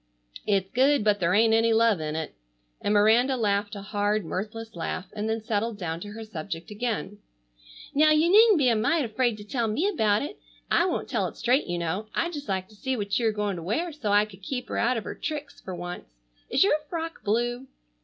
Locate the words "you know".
11.67-12.07